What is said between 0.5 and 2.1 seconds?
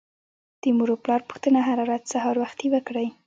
د مور او پلار پوښتنه هر ورځ